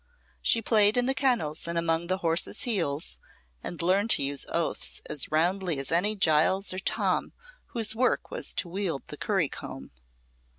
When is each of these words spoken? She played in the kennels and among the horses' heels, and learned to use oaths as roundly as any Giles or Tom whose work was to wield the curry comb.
She 0.41 0.63
played 0.63 0.97
in 0.97 1.05
the 1.05 1.13
kennels 1.13 1.67
and 1.67 1.77
among 1.77 2.07
the 2.07 2.17
horses' 2.25 2.63
heels, 2.63 3.19
and 3.61 3.79
learned 3.83 4.09
to 4.09 4.23
use 4.23 4.47
oaths 4.49 4.99
as 5.07 5.31
roundly 5.31 5.77
as 5.77 5.91
any 5.91 6.15
Giles 6.15 6.73
or 6.73 6.79
Tom 6.79 7.33
whose 7.67 7.95
work 7.95 8.31
was 8.31 8.55
to 8.55 8.67
wield 8.67 9.03
the 9.09 9.17
curry 9.17 9.47
comb. 9.47 9.91